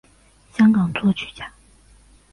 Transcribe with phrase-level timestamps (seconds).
[0.53, 1.53] 香港作曲家。